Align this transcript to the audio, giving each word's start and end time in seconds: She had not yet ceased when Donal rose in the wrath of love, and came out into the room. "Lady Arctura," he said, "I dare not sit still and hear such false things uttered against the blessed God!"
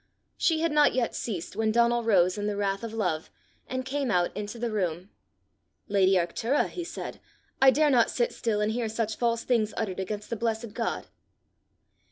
She 0.35 0.61
had 0.61 0.71
not 0.71 0.95
yet 0.95 1.13
ceased 1.13 1.55
when 1.55 1.71
Donal 1.71 2.03
rose 2.03 2.35
in 2.35 2.47
the 2.47 2.55
wrath 2.57 2.83
of 2.83 2.91
love, 2.91 3.29
and 3.67 3.85
came 3.85 4.09
out 4.09 4.35
into 4.35 4.57
the 4.57 4.71
room. 4.71 5.11
"Lady 5.87 6.13
Arctura," 6.13 6.69
he 6.69 6.83
said, 6.83 7.19
"I 7.61 7.69
dare 7.69 7.91
not 7.91 8.09
sit 8.09 8.33
still 8.33 8.61
and 8.61 8.71
hear 8.71 8.89
such 8.89 9.17
false 9.17 9.43
things 9.43 9.75
uttered 9.77 9.99
against 9.99 10.31
the 10.31 10.35
blessed 10.35 10.73
God!" 10.73 11.05